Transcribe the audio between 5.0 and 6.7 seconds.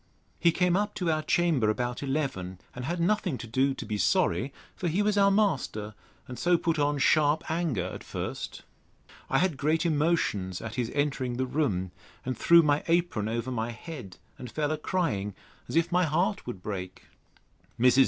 was our master, and so